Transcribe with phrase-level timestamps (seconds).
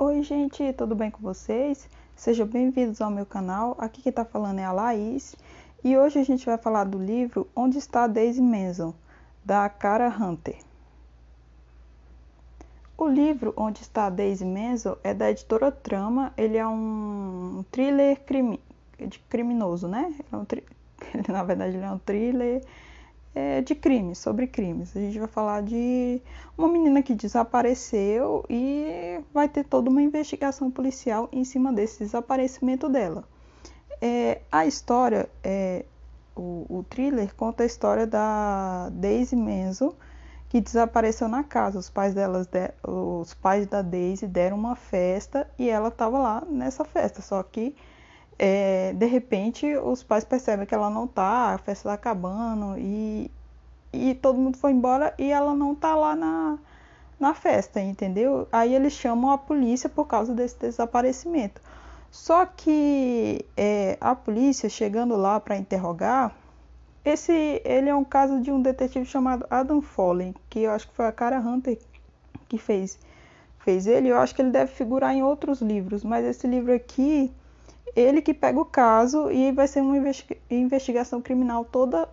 [0.00, 1.90] Oi, gente, tudo bem com vocês?
[2.14, 3.74] Sejam bem-vindos ao meu canal.
[3.80, 5.34] Aqui quem está falando é a Laís
[5.82, 8.94] e hoje a gente vai falar do livro Onde está Daisy Manson,
[9.44, 10.56] da Cara Hunter.
[12.96, 16.32] O livro Onde está Daisy Manson é da editora Trama.
[16.36, 18.20] Ele é um thriller
[19.04, 20.14] de criminoso, né?
[20.32, 20.62] É um tri...
[21.28, 22.62] Na verdade, ele é um thriller
[23.34, 24.96] é, de crimes, sobre crimes.
[24.96, 26.20] A gente vai falar de
[26.56, 32.88] uma menina que desapareceu e vai ter toda uma investigação policial em cima desse desaparecimento
[32.88, 33.24] dela.
[34.00, 35.84] É, a história, é,
[36.36, 39.94] o, o thriller conta a história da Daisy Menzo,
[40.48, 41.78] que desapareceu na casa.
[41.78, 46.42] Os pais delas, de, os pais da Daisy deram uma festa e ela estava lá
[46.48, 47.20] nessa festa.
[47.20, 47.76] Só que
[48.38, 53.30] é, de repente os pais percebem que ela não tá, a festa está acabando e,
[53.92, 56.58] e todo mundo foi embora e ela não tá lá na,
[57.18, 58.46] na festa, entendeu?
[58.52, 61.60] Aí eles chamam a polícia por causa desse desaparecimento.
[62.10, 66.34] Só que é, a polícia chegando lá para interrogar,
[67.04, 70.94] esse ele é um caso de um detetive chamado Adam Follen, que eu acho que
[70.94, 71.78] foi a Cara Hunter
[72.48, 72.98] que fez
[73.58, 74.08] fez ele.
[74.08, 77.30] Eu acho que ele deve figurar em outros livros, mas esse livro aqui
[77.96, 79.96] ele que pega o caso e vai ser uma
[80.50, 82.08] investigação criminal toda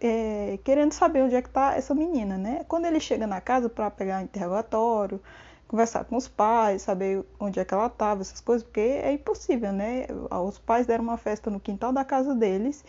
[0.00, 2.64] é, querendo saber onde é que está essa menina, né?
[2.68, 5.20] Quando ele chega na casa para pegar interrogatório,
[5.68, 9.72] conversar com os pais, saber onde é que ela estava, essas coisas, porque é impossível,
[9.72, 10.06] né?
[10.30, 12.84] Os pais deram uma festa no quintal da casa deles,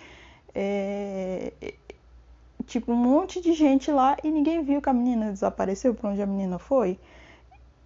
[0.53, 1.53] é,
[2.65, 6.21] tipo um monte de gente lá e ninguém viu que a menina desapareceu, para onde
[6.21, 6.99] a menina foi.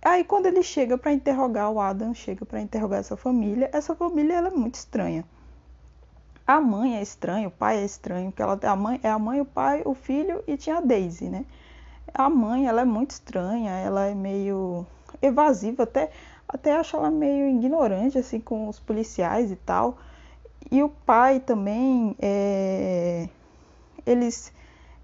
[0.06, 4.36] Aí quando ele chega para interrogar, o Adam chega para interrogar essa família, essa família
[4.36, 5.26] ela é muito estranha.
[6.46, 9.42] A mãe é estranha, o pai é estranho, porque ela a mãe é a mãe,
[9.42, 11.44] o pai, o filho e tinha a Daisy, né?
[12.14, 14.86] A mãe, ela é muito estranha, ela é meio
[15.24, 16.12] evasiva, até
[16.48, 19.98] até acho ela meio ignorante assim com os policiais e tal.
[20.70, 23.28] E o pai também é,
[24.06, 24.54] eles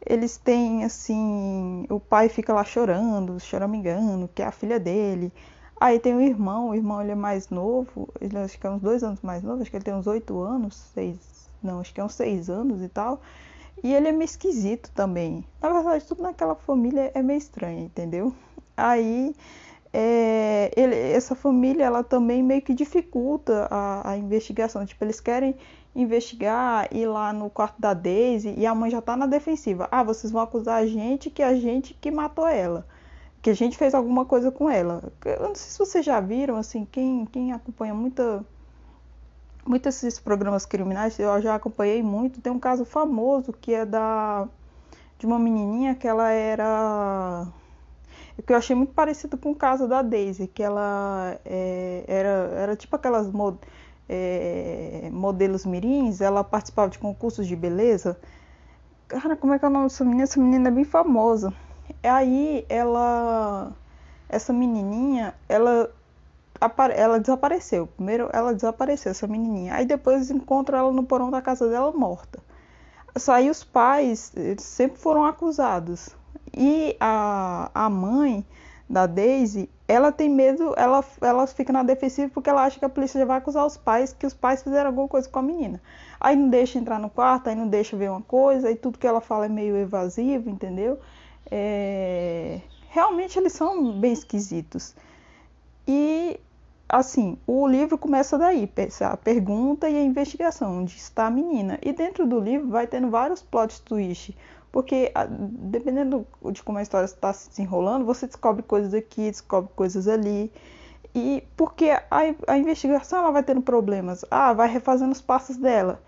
[0.05, 5.31] eles têm assim, o pai fica lá chorando, choramingando, que é a filha dele.
[5.79, 8.81] Aí tem o irmão, o irmão ele é mais novo, ele acho que é uns
[8.81, 11.99] dois anos mais novo, acho que ele tem uns oito anos, seis, não, acho que
[11.99, 13.21] é uns seis anos e tal.
[13.83, 15.43] E ele é meio esquisito também.
[15.59, 18.33] Na verdade, tudo naquela família é meio estranho, entendeu?
[18.77, 19.35] Aí
[19.93, 24.85] é, ele, essa família ela também meio que dificulta a, a investigação.
[24.85, 25.55] Tipo, eles querem
[25.95, 29.87] investigar, ir lá no quarto da Daisy e a mãe já tá na defensiva.
[29.91, 32.85] Ah, vocês vão acusar a gente que a gente que matou ela.
[33.41, 35.11] Que a gente fez alguma coisa com ela.
[35.25, 38.45] Eu não sei se vocês já viram, assim, quem, quem acompanha muita,
[39.65, 42.39] muitos esses programas criminais, eu já acompanhei muito.
[42.39, 44.47] Tem um caso famoso que é da
[45.19, 47.47] de uma menininha que ela era
[48.45, 52.75] que eu achei muito parecido com o caso da Daisy, que ela é, era, era
[52.75, 53.57] tipo aquelas mod,
[54.07, 58.19] é, modelos mirins, ela participava de concursos de beleza.
[59.07, 60.23] Cara, como é que é o nome dessa menina?
[60.23, 61.53] Essa menina é bem famosa.
[62.03, 63.71] Aí ela,
[64.29, 65.91] essa menininha, ela
[66.95, 67.87] ela desapareceu.
[67.87, 69.73] Primeiro ela desapareceu, essa menininha.
[69.73, 72.39] Aí depois encontram ela no porão da casa dela morta.
[73.17, 76.15] Só aí os pais sempre foram acusados.
[76.55, 78.45] E a, a mãe
[78.89, 82.89] da Daisy, ela tem medo, ela, ela fica na defensiva porque ela acha que a
[82.89, 85.81] polícia já vai acusar os pais, que os pais fizeram alguma coisa com a menina.
[86.19, 89.07] Aí não deixa entrar no quarto, aí não deixa ver uma coisa, aí tudo que
[89.07, 90.99] ela fala é meio evasivo, entendeu?
[91.49, 92.59] É...
[92.89, 94.93] Realmente eles são bem esquisitos.
[95.87, 96.39] E,
[96.91, 98.69] assim, o livro começa daí,
[99.01, 101.79] a pergunta e a investigação, onde está a menina.
[101.81, 104.35] E dentro do livro vai tendo vários plot twists
[104.71, 110.07] porque dependendo de como a história está se desenrolando, você descobre coisas aqui, descobre coisas
[110.07, 110.51] ali.
[111.13, 112.05] E porque a,
[112.47, 114.23] a investigação ela vai tendo problemas.
[114.31, 116.01] Ah, vai refazendo os passos dela.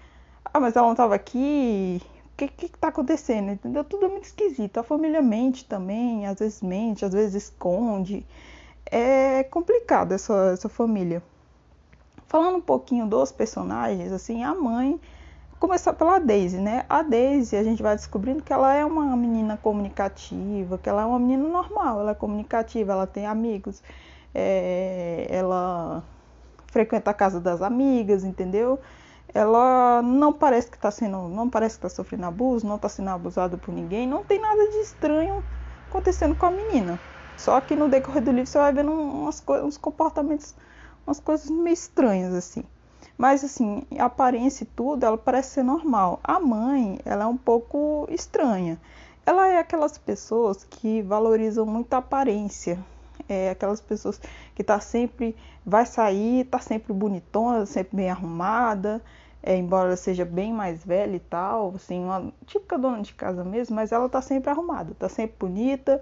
[0.46, 2.02] Ah, mas ela não estava aqui.
[2.34, 3.52] O que está acontecendo?
[3.52, 3.84] Entendeu?
[3.84, 4.78] Tudo é muito esquisito.
[4.78, 8.26] A família mente também, às vezes mente, às vezes esconde.
[8.96, 11.24] É complicado essa, essa família.
[12.28, 15.02] Falando um pouquinho dos personagens, assim, a mãe
[15.60, 16.86] começar pela Daisy, né?
[16.88, 21.06] A Daisy, a gente vai descobrindo que ela é uma menina comunicativa, que ela é
[21.06, 23.82] uma menina normal, ela é comunicativa, ela tem amigos,
[24.32, 26.04] é, ela
[26.68, 28.80] frequenta a casa das amigas, entendeu?
[29.34, 33.10] Ela não parece que está sendo, não parece que está sofrendo abuso, não está sendo
[33.10, 35.44] abusada por ninguém, não tem nada de estranho
[35.90, 37.00] acontecendo com a menina.
[37.36, 40.56] Só que no decorrer do livro você vai vendo umas uns comportamentos,
[41.06, 42.64] umas coisas meio estranhas assim.
[43.18, 46.20] Mas assim, aparência e tudo, ela parece ser normal.
[46.24, 48.80] A mãe, ela é um pouco estranha.
[49.26, 52.80] Ela é aquelas pessoas que valorizam muito a aparência.
[53.30, 54.20] É aquelas pessoas
[54.54, 55.36] que tá sempre
[55.66, 59.02] vai sair, tá sempre bonitona, sempre bem arrumada,
[59.42, 63.44] é, embora ela seja bem mais velha e tal, assim, uma típica dona de casa
[63.44, 66.02] mesmo, mas ela tá sempre arrumada, tá sempre bonita,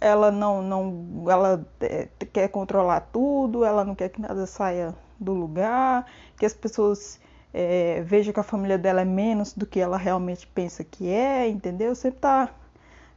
[0.00, 5.32] ela não, não ela é, quer controlar tudo, ela não quer que nada saia do
[5.32, 7.20] lugar, que as pessoas
[7.52, 11.48] é, vejam que a família dela é menos do que ela realmente pensa que é,
[11.48, 11.94] entendeu?
[11.94, 12.50] Sempre tá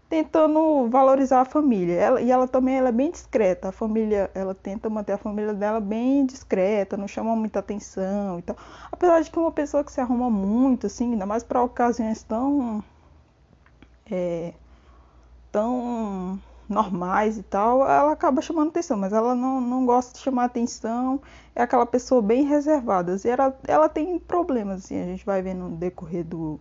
[0.10, 1.96] tentando valorizar a família.
[1.96, 3.70] Ela, e ela também ela é bem discreta.
[3.70, 8.42] A família, ela tenta manter a família dela bem discreta, não chama muita atenção e
[8.42, 8.56] tal.
[8.92, 12.84] Apesar de que uma pessoa que se arruma muito, assim, ainda mais para ocasiões tão
[14.10, 14.54] é,
[15.52, 20.46] tão normais e tal, ela acaba chamando atenção, mas ela não, não gosta de chamar
[20.46, 21.22] atenção,
[21.56, 23.16] é aquela pessoa bem reservada.
[23.24, 26.60] E ela, ela tem problemas, assim, a gente vai ver no decorrer do,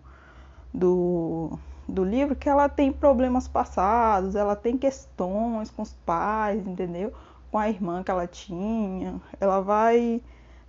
[0.72, 1.58] do
[1.88, 7.12] do livro que ela tem problemas passados, ela tem questões com os pais, entendeu?
[7.50, 9.20] Com a irmã que ela tinha.
[9.40, 10.20] Ela vai.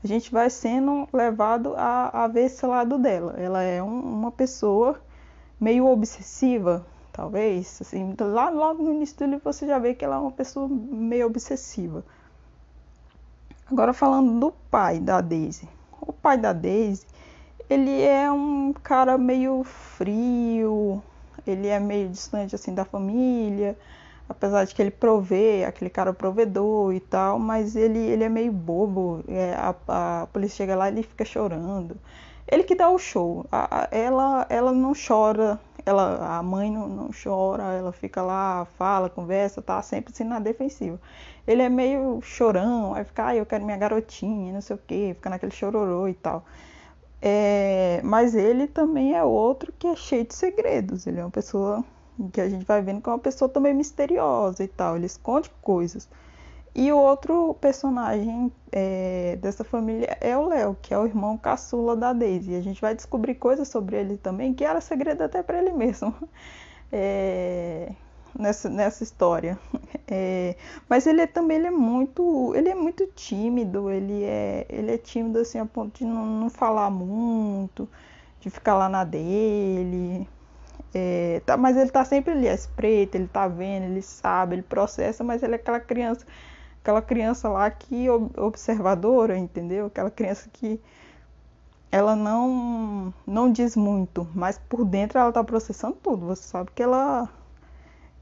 [0.03, 3.33] A gente vai sendo levado a, a ver esse lado dela.
[3.37, 5.01] Ela é um, uma pessoa
[5.59, 6.85] meio obsessiva,
[7.17, 7.79] talvez.
[7.81, 10.67] Assim, lá logo no início do livro você já vê que ela é uma pessoa
[10.69, 12.05] meio obsessiva.
[13.69, 15.67] Agora falando do pai da Daisy.
[15.99, 17.05] O pai da Daisy,
[17.69, 21.01] ele é um cara meio frio,
[21.45, 23.77] ele é meio distante assim da família,
[24.29, 28.51] apesar de que ele provê, aquele cara provedor e tal, mas ele, ele é meio
[28.51, 29.23] bobo.
[29.27, 31.97] É, a, a polícia chega lá e ele fica chorando.
[32.47, 33.45] Ele que dá o show.
[33.51, 38.65] A, a, ela, ela não chora, ela, a mãe não, não chora, ela fica lá,
[38.77, 40.99] fala, conversa, tá sempre assim na defensiva.
[41.47, 45.13] Ele é meio chorão, aí fica, ah, eu quero minha garotinha, não sei o que,
[45.15, 46.43] fica naquele chororô e tal.
[47.21, 51.07] É, mas ele também é outro que é cheio de segredos.
[51.07, 51.83] Ele é uma pessoa
[52.31, 54.95] que a gente vai vendo que é uma pessoa também misteriosa e tal.
[54.95, 56.07] Ele esconde coisas.
[56.77, 61.95] E o outro personagem é, dessa família é o Léo, que é o irmão caçula
[61.95, 62.53] da Daisy.
[62.55, 66.13] A gente vai descobrir coisas sobre ele também, que era segredo até para ele mesmo.
[66.89, 67.91] É,
[68.37, 69.59] nessa, nessa história.
[70.09, 70.55] É,
[70.87, 74.97] mas ele é, também ele é muito ele é muito tímido, ele é, ele é
[74.97, 77.89] tímido assim a ponto de não, não falar muito,
[78.39, 80.25] de ficar lá na dele.
[80.93, 84.61] É, tá, mas ele tá sempre ali, é espreito, ele tá vendo, ele sabe, ele
[84.63, 86.25] processa, mas ele é aquela criança,
[86.87, 89.87] aquela criança lá que observadora, entendeu?
[89.87, 90.79] Aquela criança que
[91.91, 96.25] ela não não diz muito, mas por dentro ela tá processando tudo.
[96.27, 97.27] Você sabe que ela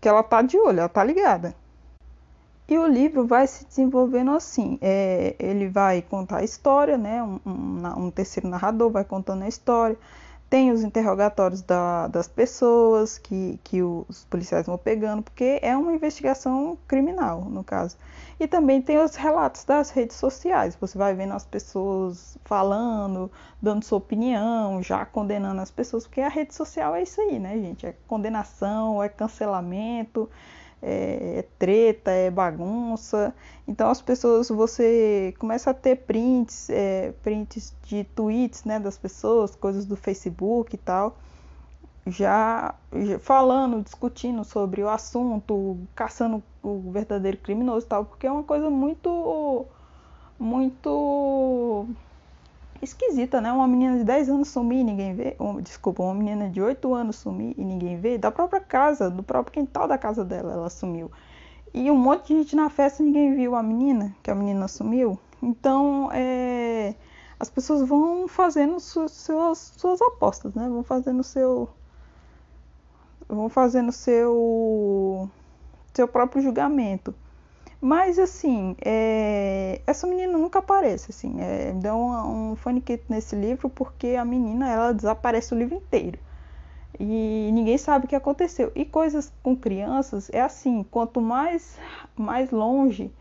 [0.02, 1.56] que ela tá de olho, ela tá ligada.
[2.68, 4.80] E o livro vai se desenvolvendo assim.
[4.82, 7.22] É, ele vai contar a história, né?
[7.22, 9.98] Um, um, um, terceiro narrador vai contando a história.
[10.56, 15.92] Tem os interrogatórios da, das pessoas que, que os policiais vão pegando, porque é uma
[15.94, 17.98] investigação criminal, no caso.
[18.40, 20.78] E também tem os relatos das redes sociais.
[20.80, 23.30] Você vai vendo as pessoas falando,
[23.62, 27.60] dando sua opinião, já condenando as pessoas, porque a rede social é isso aí, né,
[27.60, 27.86] gente?
[27.86, 30.30] É condenação, é cancelamento,
[30.82, 33.34] é, é treta, é bagunça.
[33.68, 39.56] Então as pessoas, você começa a ter prints, é, prints de tweets, né, das pessoas,
[39.56, 41.16] coisas do Facebook e tal
[42.08, 42.76] já,
[43.20, 48.70] falando, discutindo sobre o assunto, caçando o verdadeiro criminoso e tal, porque é uma coisa
[48.70, 49.66] muito
[50.38, 51.88] muito
[52.86, 53.52] esquisita, né?
[53.52, 55.36] Uma menina de 10 anos sumir e ninguém vê.
[55.62, 58.18] Desculpa, uma menina de 8 anos sumir e ninguém vê.
[58.18, 61.12] Da própria casa, do próprio quintal da casa dela, ela sumiu.
[61.74, 65.20] E um monte de gente na festa ninguém viu a menina, que a menina sumiu.
[65.42, 66.96] Então, é,
[67.40, 70.70] as pessoas vão fazendo su suas, suas apostas, né?
[70.70, 71.70] Vão fazendo seu
[73.28, 75.30] vão fazendo seu
[75.94, 77.14] seu próprio julgamento.
[77.82, 83.70] Mas assim, é, essa menina nunca aparece, assim, é, deu um, um faniquete nesse livro
[83.70, 86.18] porque a menina ela desaparece o livro inteiro
[87.00, 88.72] e ninguém sabe o que aconteceu.
[88.76, 91.78] E coisas com crianças é assim, quanto mais
[92.16, 93.12] mais longe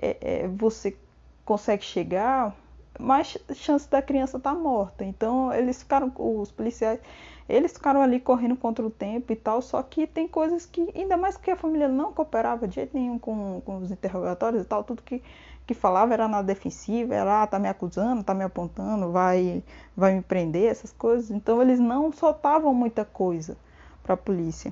[0.00, 0.96] é, é, você
[1.44, 2.54] consegue chegar,
[2.98, 5.04] mais chance da criança estar tá morta.
[5.04, 7.00] Então eles ficaram, os policiais
[7.48, 11.16] eles ficaram ali correndo contra o tempo e tal, só que tem coisas que, ainda
[11.16, 14.84] mais que a família não cooperava de jeito nenhum com, com os interrogatórios e tal,
[14.84, 15.22] tudo que,
[15.66, 19.64] que falava era na defensiva, era, ah, tá me acusando, tá me apontando, vai,
[19.96, 21.30] vai me prender, essas coisas.
[21.30, 23.56] Então eles não soltavam muita coisa
[24.02, 24.70] para a polícia.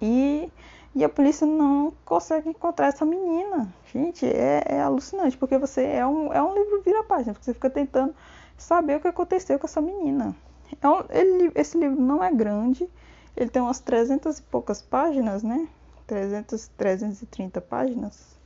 [0.00, 0.48] E,
[0.94, 3.72] e a polícia não consegue encontrar essa menina.
[3.92, 8.14] Gente, é, é alucinante, porque você é um, é um livro vira-página, você fica tentando
[8.58, 10.36] saber o que aconteceu com essa menina.
[10.80, 12.88] É um, ele, esse livro não é grande,
[13.36, 15.66] ele tem umas 300 e poucas páginas, né?
[16.06, 18.36] 300, 330 páginas.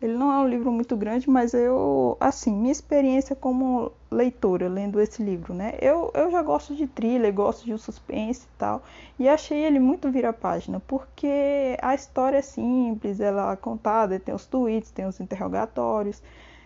[0.00, 4.98] Ele não é um livro muito grande, mas eu, assim, minha experiência como leitora lendo
[4.98, 5.74] esse livro, né?
[5.78, 8.82] Eu, eu já gosto de thriller, gosto de suspense e tal,
[9.18, 14.46] e achei ele muito vira-página, porque a história é simples, ela é contada, tem os
[14.46, 16.22] tweets, tem os interrogatórios,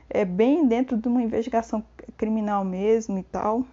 [0.08, 1.84] é bem dentro de uma investigação
[2.16, 3.64] criminal mesmo e tal.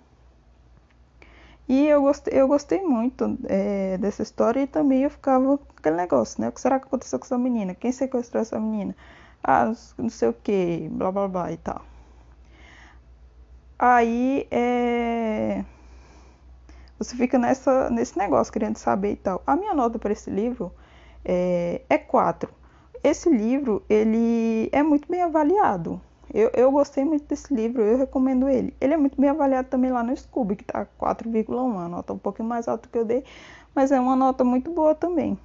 [1.69, 5.95] E eu gostei, eu gostei muito é, dessa história e também eu ficava com aquele
[5.95, 6.49] negócio, né?
[6.49, 7.73] O que será que aconteceu com essa menina?
[7.75, 8.95] Quem sequestrou essa menina?
[9.43, 11.81] Ah, não sei o que, blá blá blá e tal.
[13.79, 15.65] Aí é...
[16.99, 19.41] você fica nessa, nesse negócio querendo saber e tal.
[19.47, 20.71] A minha nota para esse livro
[21.25, 22.47] é, é 4.
[23.03, 25.99] Esse livro ele é muito bem avaliado.
[26.33, 28.73] Eu, eu gostei muito desse livro, eu recomendo ele.
[28.79, 32.47] Ele é muito bem avaliado também lá no Scooby, que tá 4,1, nota um pouquinho
[32.47, 33.23] mais alta que eu dei,
[33.75, 35.37] mas é uma nota muito boa também.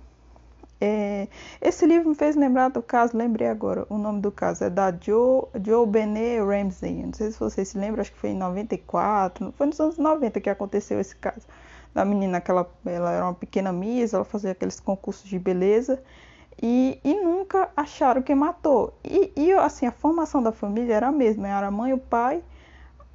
[0.78, 1.28] É,
[1.61, 4.92] esse livro me fez lembrar do caso, lembrei agora, o nome do caso é da
[4.92, 7.02] Joe, Joe Benet Ramsey.
[7.02, 10.40] Não sei se vocês se lembram, acho que foi em 94, foi nos anos 90
[10.40, 11.47] que aconteceu esse caso.
[11.95, 16.02] Da menina, que ela, ela era uma pequena Miss, ela fazia aqueles concursos de beleza
[16.62, 18.92] e, e nunca acharam quem matou.
[19.02, 22.45] E, e assim, a formação da família era a mesma, era a mãe, o pai,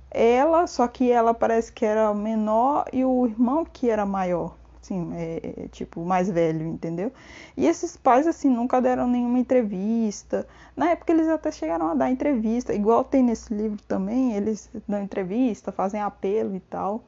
[0.10, 5.12] ela, só que ela parece que era menor e o irmão que era maior assim,
[5.14, 7.12] é, tipo, mais velho, entendeu?
[7.56, 10.48] E esses pais, assim, nunca deram nenhuma entrevista.
[10.76, 15.02] Na época eles até chegaram a dar entrevista, igual tem nesse livro também, eles dão
[15.02, 17.04] entrevista, fazem apelo e tal,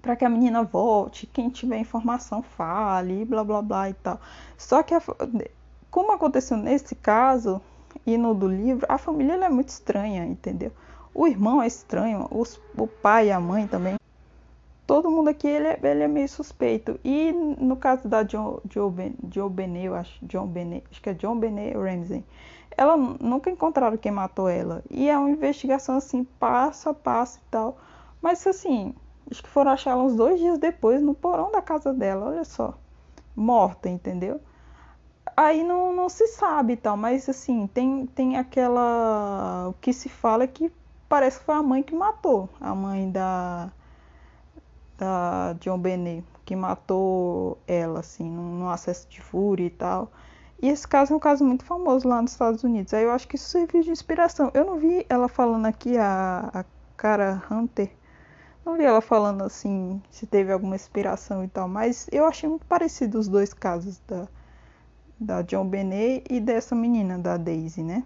[0.00, 4.20] para que a menina volte, quem tiver informação fale, blá blá blá e tal.
[4.56, 5.02] Só que, a,
[5.90, 7.60] como aconteceu nesse caso
[8.06, 10.72] e no do livro, a família é muito estranha, entendeu?
[11.14, 13.96] O irmão é estranho, os, o pai e a mãe também
[14.86, 16.98] todo mundo aqui ele é, ele é meio suspeito.
[17.04, 21.38] E no caso da John, John Benet, eu acho, John Benet, acho que é John
[21.38, 22.24] Benet Ramsey,
[22.76, 24.82] ela nunca encontraram quem matou ela.
[24.90, 27.78] E é uma investigação assim, passo a passo e tal.
[28.20, 28.94] Mas assim,
[29.30, 32.44] acho que foram achar ela uns dois dias depois no porão da casa dela, olha
[32.44, 32.74] só.
[33.34, 34.40] Morta, entendeu?
[35.36, 39.68] Aí não, não se sabe e tal, mas assim, tem, tem aquela.
[39.70, 40.70] O que se fala é que
[41.08, 42.48] parece que foi a mãe que matou.
[42.60, 43.72] A mãe da
[44.98, 50.10] da John Benet, que matou ela, assim, num, acesso de fúria e tal.
[50.60, 52.94] E esse caso é um caso muito famoso lá nos Estados Unidos.
[52.94, 54.50] Aí eu acho que isso serviu de inspiração.
[54.54, 56.64] Eu não vi ela falando aqui, a, a
[56.96, 57.90] cara Hunter.
[58.64, 61.68] Não vi ela falando assim, se teve alguma inspiração e tal.
[61.68, 64.28] Mas eu achei muito parecido os dois casos da,
[65.18, 68.04] da John Benet e dessa menina, da Daisy, né?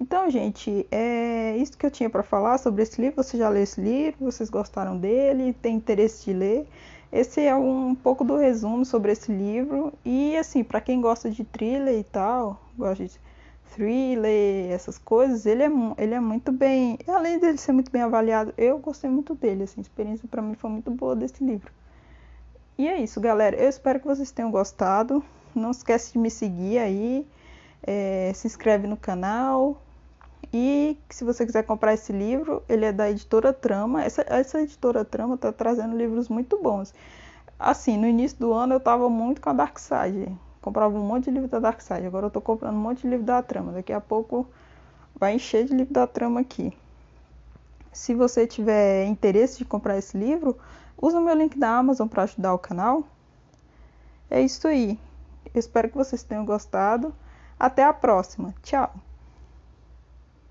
[0.00, 3.20] Então, gente, é isso que eu tinha para falar sobre esse livro.
[3.22, 4.24] Você já leu esse livro?
[4.24, 5.52] Vocês gostaram dele?
[5.52, 6.68] Tem interesse de ler?
[7.12, 9.92] Esse é um pouco do resumo sobre esse livro.
[10.04, 13.18] E, assim, para quem gosta de thriller e tal, gosta de
[13.74, 16.96] thriller, essas coisas, ele é, ele é muito bem.
[17.08, 19.64] Além dele ser muito bem avaliado, eu gostei muito dele.
[19.64, 21.72] Assim, a experiência para mim foi muito boa desse livro.
[22.78, 23.56] E é isso, galera.
[23.56, 25.24] Eu espero que vocês tenham gostado.
[25.52, 27.26] Não esquece de me seguir aí.
[27.82, 29.80] É, se inscreve no canal,
[30.52, 34.02] e se você quiser comprar esse livro, ele é da editora Trama.
[34.02, 36.94] Essa, essa editora Trama está trazendo livros muito bons.
[37.58, 40.34] Assim, no início do ano eu estava muito com a Dark Side.
[40.62, 42.06] Comprava um monte de livro da Dark Side.
[42.06, 43.72] Agora eu estou comprando um monte de livro da Trama.
[43.72, 44.46] Daqui a pouco
[45.14, 46.72] vai encher de livro da Trama aqui.
[47.92, 50.56] Se você tiver interesse de comprar esse livro,
[50.96, 53.04] usa o meu link da Amazon para ajudar o canal.
[54.30, 54.98] É isso aí.
[55.54, 57.14] Eu espero que vocês tenham gostado.
[57.58, 58.54] Até a próxima.
[58.62, 59.07] Tchau!